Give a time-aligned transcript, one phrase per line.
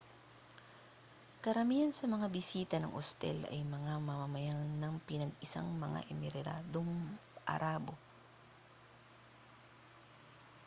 [1.45, 6.89] karamihan sa mga bisita ng ostel ay mga mamamayan ng pinag-isang mga emiradong
[7.55, 7.93] arabo